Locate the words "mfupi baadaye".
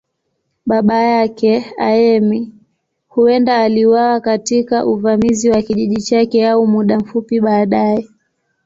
6.99-8.07